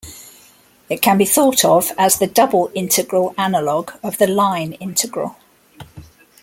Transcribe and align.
It 0.89 1.03
can 1.03 1.19
be 1.19 1.25
thought 1.25 1.63
of 1.63 1.91
as 1.95 2.17
the 2.17 2.25
double 2.25 2.71
integral 2.73 3.35
analog 3.37 3.91
of 4.01 4.17
the 4.17 4.25
line 4.25 4.73
integral. 4.73 5.35